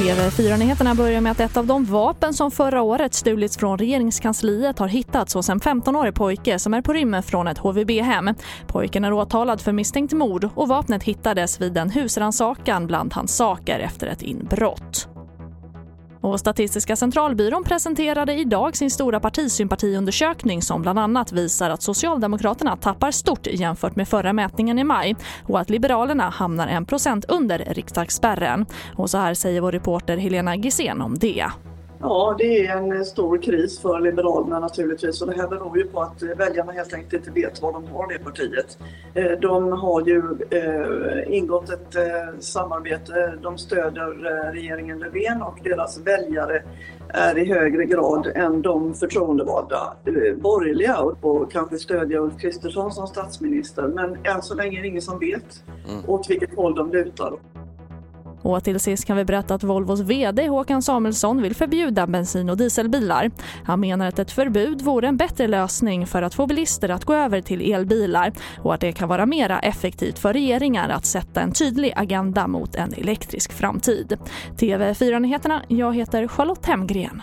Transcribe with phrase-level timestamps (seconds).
[0.00, 4.88] TV4-nyheterna börjar med att ett av de vapen som förra året stulits från regeringskansliet har
[4.88, 8.34] hittats hos en 15-årig pojke som är på rymmen från ett HVB-hem.
[8.66, 13.78] Pojken är åtalad för misstänkt mord och vapnet hittades vid en husrannsakan bland hans saker
[13.78, 15.09] efter ett inbrott.
[16.20, 23.10] Och Statistiska centralbyrån presenterade idag sin stora partisympatiundersökning som bland annat visar att Socialdemokraterna tappar
[23.10, 25.16] stort jämfört med förra mätningen i maj
[25.48, 28.66] och att Liberalerna hamnar en procent under riksdagsspärren.
[28.96, 31.46] Och så här säger vår reporter Helena Gissén om det.
[32.02, 36.00] Ja, det är en stor kris för Liberalerna naturligtvis och det här beror ju på
[36.00, 38.78] att väljarna helt enkelt inte vet vad de har det partiet.
[39.14, 44.06] Eh, de har ju eh, ingått ett eh, samarbete, de stöder
[44.52, 46.62] regeringen Löfven och deras väljare
[47.08, 49.96] är i högre grad än de förtroendevalda
[50.36, 53.82] borgerliga och kanske stödja Ulf Kristersson som statsminister.
[53.82, 56.10] Men än så länge är det ingen som vet mm.
[56.10, 57.32] åt vilket håll de lutar.
[58.42, 62.56] Och till sist kan vi berätta att Volvos VD Håkan Samuelsson vill förbjuda bensin- och
[62.56, 63.30] dieselbilar.
[63.64, 67.14] Han menar att ett förbud vore en bättre lösning för att få bilister att gå
[67.14, 71.52] över till elbilar och att det kan vara mer effektivt för regeringar att sätta en
[71.52, 74.18] tydlig agenda mot en elektrisk framtid.
[74.56, 77.22] TV4-nyheterna, jag heter Charlotte Hemgren.